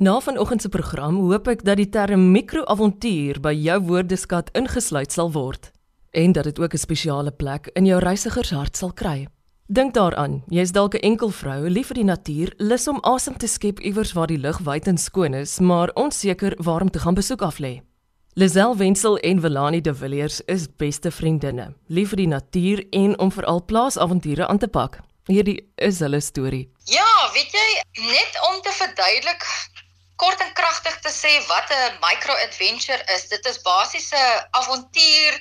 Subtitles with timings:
[0.00, 5.32] Na vanoggend se program hoop ek dat die term mikroavontuur by jou woordeskat ingesluit sal
[5.34, 5.72] word
[6.14, 9.26] en dat dit ook 'n spesiale plek in jou reisigers hart sal kry.
[9.66, 13.46] Dink daaraan, jy's dalk 'n enkel vrou, lief vir die natuur, lus om asem te
[13.46, 17.14] skep iewers waar die lug wyd en skoon is, maar onseker waar om te gaan
[17.14, 17.82] besoek af lê.
[18.34, 23.32] Lisel Wenzel en Velani de Villiers is beste vriendinne, lief vir die natuur en om
[23.32, 25.00] veral plaasavonture aan te pak.
[25.26, 26.70] Hierdie is hulle storie.
[26.84, 29.42] Ja, weet jy, net om te verduidelik
[30.22, 33.28] kort en kragtig te sê wat 'n micro adventure is.
[33.34, 35.34] Dit is basies 'n avontuur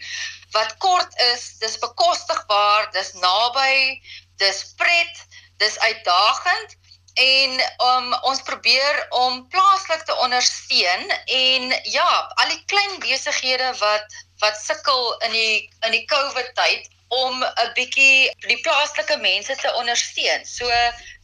[0.51, 4.01] wat kort is, dis bekostigbaar, dis naby,
[4.37, 5.15] dis pret,
[5.57, 6.77] dis uitdagend
[7.17, 14.17] en um, ons probeer om plaaslik te ondersteun en ja, al die klein besighede wat
[14.43, 19.73] wat sukkel in die in die COVID tyd om 'n bietjie die plaaslike mense te
[19.81, 20.45] ondersteun.
[20.45, 20.69] So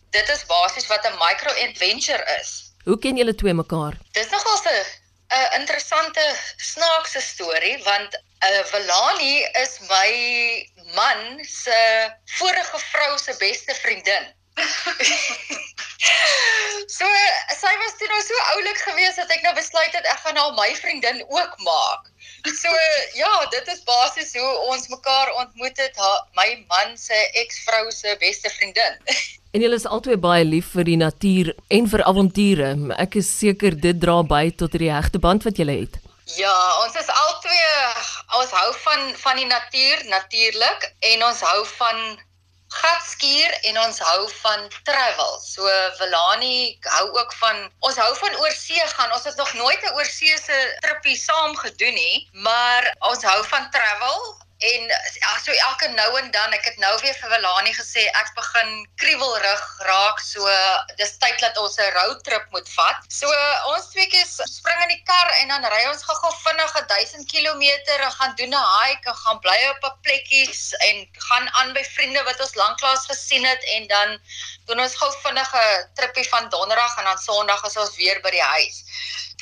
[0.10, 2.73] dit is basies wat 'n micro adventure is.
[2.84, 3.96] Hoe ken julle twee mekaar?
[4.12, 4.84] Dis nogal 'n
[5.34, 6.24] 'n interessante
[6.58, 10.12] snaakse storie want uh, eh, Velani is my
[10.98, 11.80] man se
[12.26, 14.26] vorige vrou se beste vriendin.
[16.98, 17.06] so
[17.62, 20.54] sy was toe nou so oulik geweest dat ek nou besluit het ek gaan haar
[20.60, 22.13] my vriendin ook maak.
[22.44, 22.72] So
[23.16, 28.18] ja, dit is basies hoe ons mekaar ontmoet het, haar, my man se eksvrou se
[28.20, 29.00] beste vriendin.
[29.54, 32.72] En julle is albei baie lief vir die natuur en vir avonture.
[32.98, 36.00] Ek is seker dit dra by tot die hegte band wat julle het.
[36.34, 37.60] Ja, ons is albei
[38.40, 42.02] ons hou van van die natuur natuurlik en ons hou van
[42.74, 45.34] gatskuur en ons hou van travel.
[45.46, 45.68] So
[46.00, 49.14] Velani hou ook van ons hou van oorsee gaan.
[49.14, 54.42] Ons het nog nooit 'n oorsese tripie saam gedoen nie, maar ons hou van travel
[54.64, 58.30] En ja, so elke nou en dan, ek het nou weer vir Velani gesê ek
[58.38, 58.70] begin
[59.02, 60.54] kriewelrig raak, so
[61.02, 63.02] dis tyd dat ons 'n roadtrip moet vat.
[63.12, 63.28] So
[63.74, 67.64] ons tweeetjies spring in die kar en dan ry ons gou-gou vinnig 1000 km
[67.98, 71.84] en gaan doen 'n hike en gaan bly op 'n plekkies en gaan aan by
[71.84, 74.18] vriende wat ons lanklaas gesien het en dan
[74.72, 75.64] doen ons gou vinnige
[76.00, 78.84] trippie van donderdag en dan sonderdag is ons weer by die huis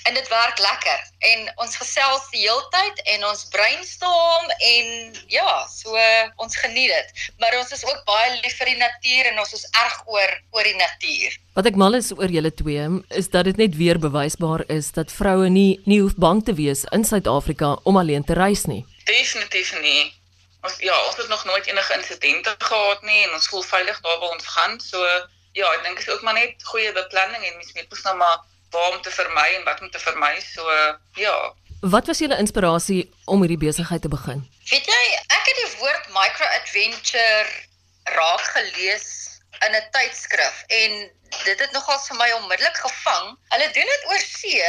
[0.03, 1.00] en dit werk lekker
[1.31, 4.88] en ons gesels die heeltyd en ons brainstorm en
[5.29, 5.97] ja, so
[6.41, 7.28] ons geniet dit.
[7.41, 10.69] Maar ons is ook baie lief vir die natuur en ons is erg oor oor
[10.69, 11.35] die natuur.
[11.57, 12.88] Wat ek mal is oor julle twee
[13.22, 16.85] is dat dit net weer bewysbaar is dat vroue nie nie hoef bang te wees
[16.97, 18.81] in Suid-Afrika om alleen te reis nie.
[19.06, 20.09] Definitief nie.
[20.66, 24.19] Ons ja, ons het nog nooit enige insidente gehad nie en ons voel veilig daar
[24.22, 24.80] waar ons gaan.
[24.81, 25.06] So
[25.57, 28.18] ja, ek dink dit is ook maar net goeie beplanning en mens moet mos nou
[28.18, 28.40] maar
[28.72, 30.40] waar om te vermy en wat om te vermy.
[30.40, 30.64] So
[31.20, 31.36] ja.
[31.82, 34.44] Wat was julle inspirasie om hierdie besigheid te begin?
[34.70, 37.50] Weet jy, ek het die woord micro adventure
[38.18, 39.08] raak gelees
[39.66, 41.12] in 'n tydskrif en
[41.44, 43.38] dit het nogal vir my onmiddellik gevang.
[43.54, 44.64] Hulle doen dit oor see.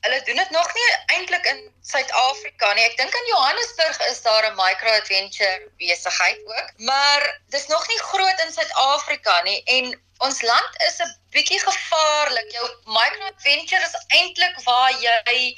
[0.00, 2.84] Hulle doen dit nog nie eintlik in Suid-Afrika nie.
[2.86, 7.98] Ek dink in Johannesburg is daar 'n micro adventure besigheid ook, maar dis nog nie
[8.10, 12.52] groot in Suid-Afrika nie en ons land is 'n bietjie gevaarlik.
[12.52, 15.56] Jou micro adventure is eintlik waar jy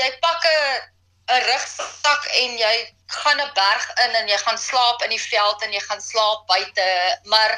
[0.00, 0.92] jy pak 'n
[1.32, 2.74] 'n rugsak en jy
[3.06, 6.46] gaan 'n berg in en jy gaan slaap in die veld en jy gaan slaap
[6.46, 7.52] buite, maar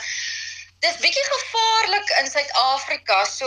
[0.81, 3.25] dis bietjie gevaarlik in Suid-Afrika.
[3.25, 3.47] So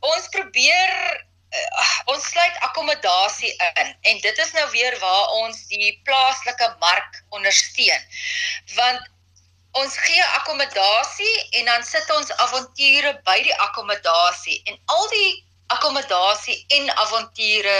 [0.00, 5.92] ons probeer uh, ons sluit akkommodasie in en dit is nou weer waar ons die
[6.04, 8.06] plaaslike mark ondersteun.
[8.76, 9.10] Want
[9.72, 15.32] ons gee akkommodasie en dan sit ons avonture by die akkommodasie en al die
[15.72, 17.78] akkommodasie en avonture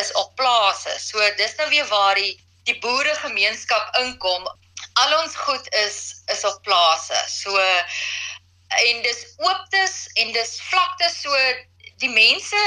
[0.00, 0.94] is op plase.
[0.98, 2.34] So dis nou weer waar die
[2.64, 4.46] die boeregemeenskap inkom.
[5.00, 5.98] Al ons goed is
[6.32, 7.20] is op plase.
[7.28, 7.52] So
[8.74, 11.44] en dis ooptes en dis vlaktes so
[12.02, 12.62] die mense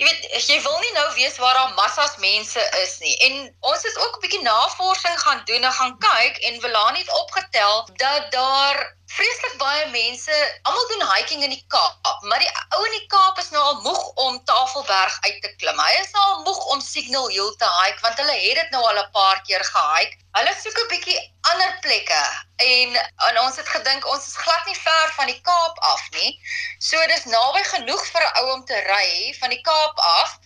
[0.00, 3.16] jy weet jy wil nie nou weet waar daar massas mense is nie.
[3.26, 7.18] En ons het ook 'n bietjie navorsing gaan doen en gaan kyk en Velani het
[7.22, 10.36] opgetel dat daar vreeslik baie mense
[10.68, 13.80] almal doen hiking in die Kaap, maar die ou in die Kaap is nou al
[13.82, 15.80] moeg om Tafelberg uit te klim.
[15.82, 18.82] Hy is nou al moeg om Signal Hill te hike want hulle het dit nou
[18.86, 20.18] al 'n paar keer gehike.
[20.38, 21.18] Hulle soek 'n bietjie
[21.52, 22.22] ander plekke
[22.68, 22.96] en,
[23.28, 26.30] en ons het gedink ons is glad nie ver van die Kaap af nie.
[26.78, 30.38] So dis naby genoeg vir 'n ou om te ry van die Kaap af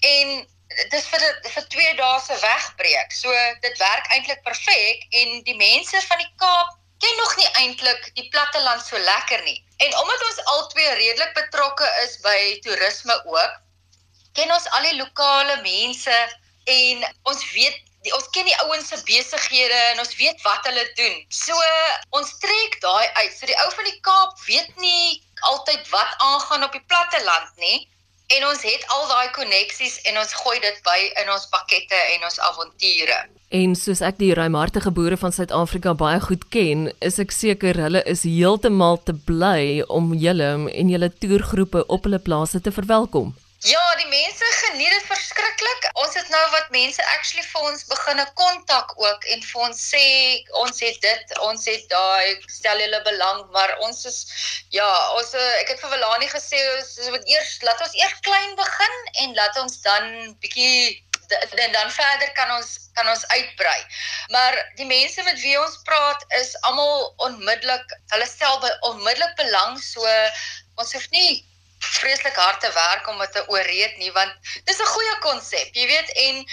[0.00, 0.46] en
[0.90, 3.12] dis vir die, vir 2 dae se wegbreek.
[3.12, 3.30] So
[3.60, 8.28] dit werk eintlik perfek en die mense van die Kaap ken nog nie eintlik die
[8.32, 9.58] platteland so lekker nie.
[9.84, 13.58] En omdat ons albei redelik betrokke is by toerisme ook,
[14.36, 16.16] ken ons al die lokale mense
[16.64, 20.84] en ons weet die, ons ken die ouens se besighede en ons weet wat hulle
[21.00, 21.16] doen.
[21.34, 21.56] So
[22.16, 23.34] ons trek daai uit.
[23.34, 25.22] So die ou van die Kaap weet nie
[25.52, 27.78] altyd wat aangaan op die platteland nie.
[28.34, 32.26] En ons het al daai koneksies en ons gooi dit by in ons pakkette en
[32.26, 33.18] ons avonture.
[33.54, 38.02] En soos ek die ruimhartige boere van Suid-Afrika baie goed ken, is ek seker hulle
[38.10, 43.34] is heeltemal te bly om julle en julle toergroepe op hulle plase te verwelkom.
[43.66, 45.86] Ja, die mense geniet dit verskriklik.
[45.98, 50.02] Ons het nou wat mense actually vir ons begine kontak ook en vir ons sê
[50.60, 54.20] ons het dit, ons het daai, stel julle belang, maar ons is
[54.76, 54.86] ja,
[55.16, 59.34] ons ek het vir Velani gesê ons moet eers laat ons eers klein begin en
[59.40, 60.06] laat ons dan
[60.44, 61.02] bietjie
[61.34, 63.80] en dan verder kan ons kan ons uitbrei.
[64.36, 69.74] Maar die mense met wie ons praat is almal onmiddellik, hulle stel by onmiddellik belang
[69.82, 70.16] so
[70.78, 71.42] ons hoef nie
[71.80, 74.32] vreeslik hard te werk om dit te ooreed nie want
[74.64, 76.44] dis 'n goeie konsep, jy weet en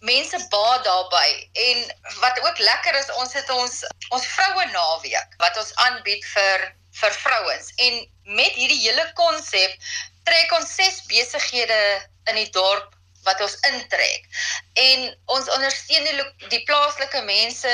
[0.00, 1.78] mense baat daarbey en
[2.20, 7.12] wat ook lekker is ons het ons ons vroue naweek wat ons aanbied vir vir
[7.12, 7.72] vrouens.
[7.76, 9.74] En met hierdie hele konsep
[10.28, 11.80] trek ons ses besighede
[12.30, 12.94] in die dorp
[13.26, 14.26] wat ons intrek.
[14.74, 17.72] En ons ondersteun die, die plaaslike mense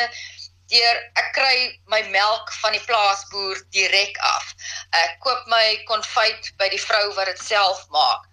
[0.73, 1.57] deur ek kry
[1.93, 4.55] my melk van die plaasboer direk af.
[5.03, 8.25] Ek koop my konfyt by die vrou wat dit self maak.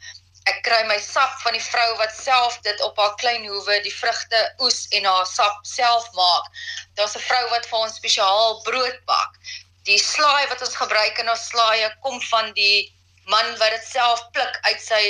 [0.50, 3.94] Ek kry my sap van die vrou wat self dit op haar klein hoewe die
[3.94, 6.48] vrugte oes en haar sap self maak.
[6.96, 9.38] Daar's 'n vrou wat vir ons spesiaal brood bak.
[9.86, 12.90] Die slaai wat ons gebruik in ons slaaie kom van die
[13.28, 15.04] man wat dit self pluk uit sy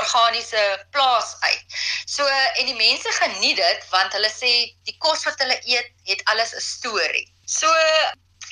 [0.00, 1.78] organiese plaas uit.
[2.06, 4.52] So en die mense geniet dit want hulle sê
[4.88, 7.26] die kos wat hulle eet het alles 'n storie.
[7.46, 7.68] So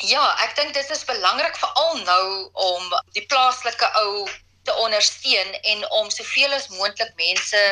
[0.04, 2.82] ja, ek dink dit is belangrik veral nou om
[3.16, 4.28] die plaaslike ou
[4.66, 7.62] te ondersteun en om soveel as moontlik mense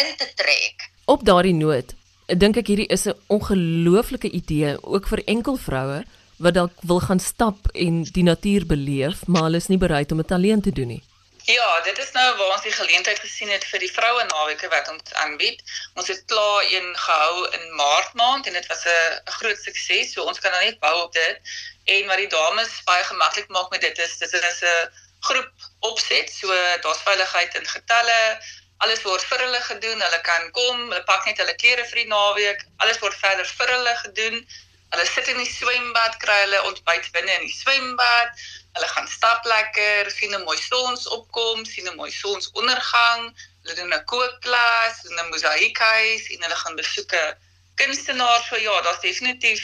[0.00, 0.90] in te trek.
[1.04, 1.92] Op daardie noot,
[2.26, 6.04] dink ek hierdie is 'n ongelooflike idee ook vir enkel vroue
[6.36, 10.18] wat dalk wil gaan stap en die natuur beleef, maar hulle is nie bereid om
[10.18, 11.02] dit alleen te doen nie.
[11.44, 14.86] Ja, dit is nou waar ons die geleentheid gesien het vir die vroue naweke wat
[14.88, 15.60] ons aanbied.
[16.00, 20.12] Ons het klaar een gehou in Maart maand en dit was 'n groot sukses.
[20.12, 21.36] So ons kan nou net bou op dit.
[21.84, 24.88] En wat die dames baie gemaklik maak met dit is dit is 'n
[25.20, 26.32] groep opset.
[26.32, 26.48] So
[26.80, 28.40] daar's veiligheid in getalle.
[28.78, 30.00] Alles word vir hulle gedoen.
[30.00, 32.64] Hulle kan kom, hulle pak net hulle klere vir die naweek.
[32.76, 34.48] Alles word verder vir hulle gedoen.
[34.90, 38.44] Hulle sit in die swembad, kry hulle ontbyt binne in die swembad.
[38.76, 43.22] Hulle gaan stap lekker, sien 'n mooi sonsopkom, sien 'n mooi sonsondergang.
[43.62, 47.36] Hulle doen 'n kookklas, doen 'n mosaïekhuis en hulle gaan besoek 'n
[47.74, 48.40] kunstenaar.
[48.48, 49.62] So ja, daar's definitief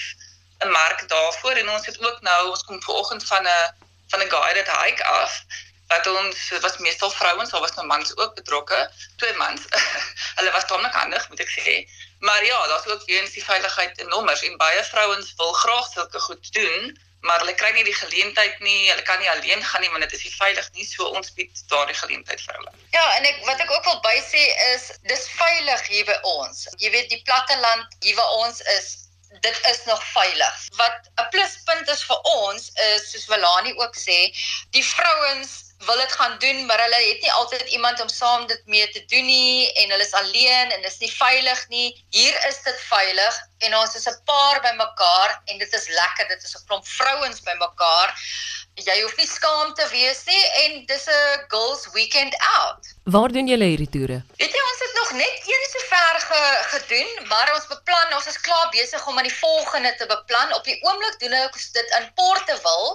[0.64, 3.74] 'n mark daarvoor en ons het ook nou, ons kom vanoggend van 'n
[4.10, 5.44] van 'n guided hike af
[5.90, 9.60] wat ons was meestal vrouens, daar was nou mans ook betrokke, twee mans.
[10.36, 11.74] hulle was tamelik handig, moet ek sê.
[12.20, 15.92] Maar ja, daar's ook weer eens die veiligheid in nommers en baie vrouens wil graag
[15.92, 18.88] sulke goed doen maar hulle kry nie die geleentheid nie.
[18.88, 20.86] Hulle kan nie alleen gaan nie want dit is nie veilig nie.
[20.88, 22.72] So ons bied daardie geleentheid vir hulle.
[22.96, 26.64] Ja, en ek wat ek ook wil bysê is dis veilig hier by ons.
[26.80, 28.96] Jy weet die platte land hier waar ons is
[29.40, 30.54] Dit is nog veilig.
[30.74, 34.16] Wat 'n pluspunt is vir ons is soos Walani ook sê,
[34.74, 38.62] die vrouens wil dit gaan doen, maar hulle het nie altyd iemand om saam dit
[38.66, 42.04] mee te doen nie en hulle is alleen en dit is nie veilig nie.
[42.10, 46.28] Hier is dit veilig en ons is 'n paar bymekaar en dit is lekker.
[46.28, 48.14] Dit is 'n klomp vrouens bymekaar.
[48.74, 52.94] Jy hoef nie skaam te wees nie en dis 'n girls weekend out.
[53.04, 54.22] Waar doen julle hierdie toere?
[54.36, 58.40] Weet jy, ons het net een so ver ge, gedoen, maar ons beplan, ons is
[58.40, 60.54] klaar besig om aan die volgende te beplan.
[60.54, 62.92] Op die oomblik doen ons dit in Porteville,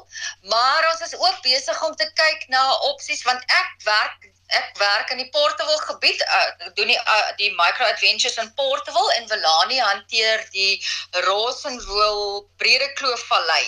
[0.54, 5.10] maar ons is ook besig om te kyk na opsies want ek werk ek werk
[5.10, 9.80] in die Porteville gebied uh, doen die uh, die micro adventures in Porteville en Velani
[9.80, 10.78] hanteer die
[11.26, 13.64] Rosenwool Brede Kloof Vallei.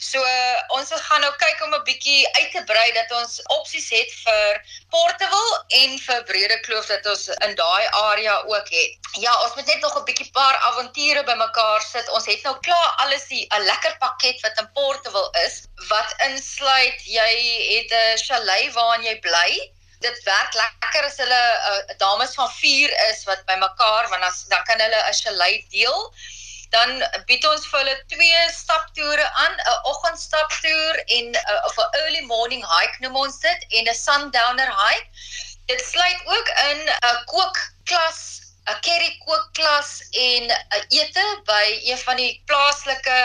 [0.00, 3.88] So uh, ons gaan nou kyk om 'n bietjie uit te brei dat ons opsies
[3.90, 4.58] het vir
[4.92, 9.08] Portable en vir Brede Kloof dat ons in daai area ook het.
[9.24, 12.08] Ja, ons moet net nog 'n bietjie paar avonture bymekaar sit.
[12.08, 17.00] Ons het nou klaar alles die 'n lekker pakket wat in Portable is wat insluit
[17.04, 17.32] jy
[17.72, 19.50] het 'n chalet waarin jy bly.
[20.00, 24.64] Dit werk lekker as hulle 'n uh, dames van 4 is wat bymekaar want dan
[24.64, 26.12] kan hulle 'n chalet deel
[26.70, 31.98] dan bied ons vir hulle twee staptoere aan, 'n oggendstaptoer en a, uh, of 'n
[32.02, 35.06] early morning hike noem ons dit en 'n sundowner hike.
[35.66, 38.20] Dit sluit ook in 'n kookklas,
[38.66, 43.20] 'n curry kookklas en 'n ete by een van die plaaslike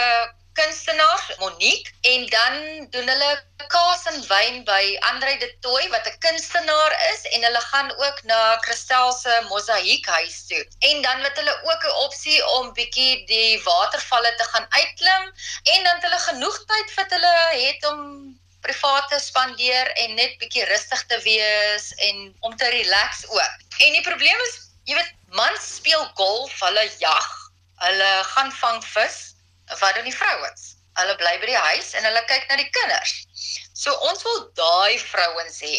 [0.53, 3.31] kunstenaar Monique en dan doen hulle
[3.71, 8.23] kaas en wyn by Andre de Tooi wat 'n kunstenaar is en hulle gaan ook
[8.23, 10.65] na Christel se mosaïekhuis toe.
[10.79, 15.23] En dan het hulle ook 'n opsie om bietjie die watervalle te gaan uitklim
[15.63, 18.01] en dan het hulle genoeg tyd vir hulle het om
[18.61, 23.55] private spandeer en net bietjie rustig te wees en om te relax ook.
[23.77, 27.27] En die probleem is, jy weet, mans speel golf, hulle jag,
[27.75, 29.30] hulle gaan vang vis,
[29.79, 30.75] wat doen die vrouens?
[30.99, 33.13] Hulle bly by die huis en hulle kyk na die kinders.
[33.81, 35.77] So ons wil daai vrouens hê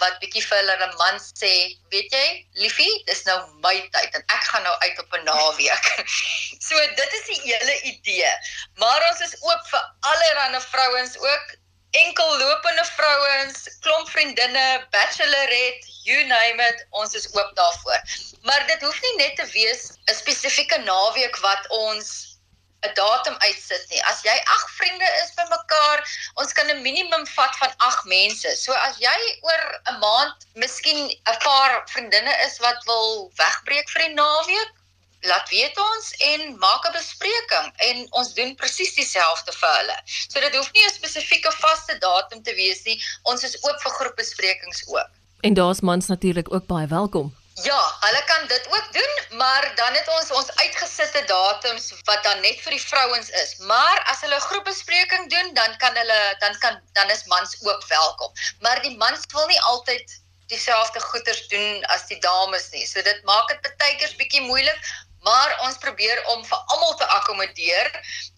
[0.00, 1.52] wat bietjie vir hulle man sê,
[1.94, 2.26] weet jy,
[2.64, 5.88] liefie, dis nou my tyd en ek gaan nou uit op 'n naweek.
[6.68, 8.34] so dit is die hele idee.
[8.82, 11.56] Maar ons is oop vir allerlei vrouens ook
[11.90, 18.00] enkel lopende vrouens, klomp vriendinne, bachelorette, you name it, ons is oop daarvoor.
[18.42, 22.29] Maar dit hoef nie net te wees 'n spesifieke naweek wat ons
[22.86, 24.02] 'n datum uitsit nie.
[24.10, 26.04] As jy 8 vriende is by mekaar,
[26.40, 28.56] ons kan 'n minimum vat van 8 mense.
[28.56, 29.18] So as jy
[29.48, 34.72] oor 'n maand miskien 'n paar vriendinne is wat wil wegbreek vir die naweek,
[35.28, 39.98] laat weet ons en maak 'n bespreking en ons doen presies dieselfde vir hulle.
[40.28, 43.02] So dit hoef nie 'n spesifieke vaste datum te wees nie.
[43.22, 45.10] Ons is oop vir groepbesprekings ook.
[45.40, 47.39] En daar's mans natuurlik ook baie welkom.
[47.62, 52.40] Ja, hulle kan dit ook doen, maar dan het ons ons uitgesitte datums wat dan
[52.40, 53.56] net vir die vrouens is.
[53.72, 57.86] Maar as hulle 'n groepbespreking doen, dan kan hulle dan kan dan is mans ook
[57.86, 58.32] welkom.
[58.60, 62.86] Maar die mans wil nie altyd dieselfde goeders doen as die dames nie.
[62.86, 64.80] So dit maak dit baie keer bietjie moeilik,
[65.26, 67.88] maar ons probeer om vir almal te akkommodeer.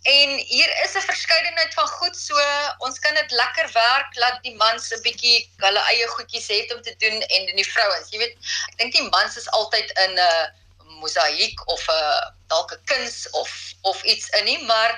[0.03, 2.39] En hier is 'n verskeidenheid van goed so
[2.79, 6.83] ons kan dit lekker werk laat die mans 'n bietjie hulle eie goedjies het om
[6.83, 8.11] te doen en die vrouens.
[8.11, 8.37] Jy weet
[8.71, 10.53] ek dink die mans is altyd in 'n
[11.01, 13.51] mosaïek of 'n dalk 'n kuns of
[13.83, 14.93] of iets in nie maar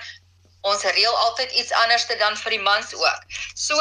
[0.60, 3.22] ons reël altyd iets anders te dan vir die mans ook.
[3.54, 3.76] So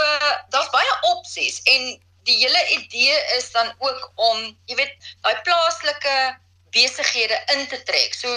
[0.50, 6.16] daar's baie opsies en die hele idee is dan ook om jy weet daai plaaslike
[6.74, 8.14] besighede in te trek.
[8.14, 8.30] So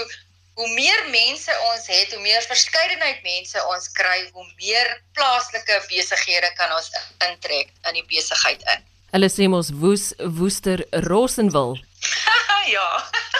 [0.56, 6.48] hoe meer mense ons het, hoe meer verskeidenheid mense ons kry, hoe meer plaaslike besighede
[6.56, 6.88] kan ons
[7.28, 8.86] intrek in die besigheid in.
[9.12, 11.76] Hulle sê mos woes woester Rosenwil.
[12.76, 12.88] ja.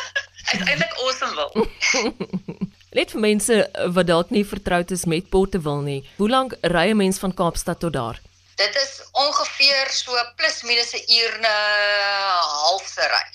[0.68, 1.66] Eintlik Rosenwil.
[2.96, 3.56] Net vir mense
[3.96, 5.98] wat dalk nie vertroud is met Portewil nie.
[6.20, 8.20] Hoe lank ry 'n mens van Kaapstad tot daar?
[8.56, 11.58] Dit is ongeveer so plus minus 'n uur en 'n
[12.60, 13.26] half se ry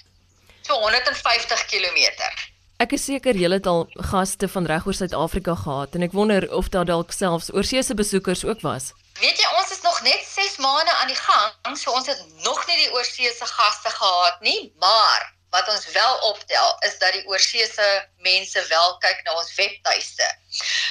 [0.61, 1.99] so 150 km.
[2.81, 6.71] Ek is seker julle het al gaste van regoor Suid-Afrika gehad en ek wonder of
[6.73, 8.93] daar dalk selfs oorseese besoekers ook was.
[9.21, 12.63] Weet jy, ons is nog net 6 maande aan die gang, so ons het nog
[12.65, 17.87] nie die oorseese gaste gehad nie, maar wat ons wel optel is dat die oorseese
[18.25, 20.27] mense wel kyk na ons webtuiste.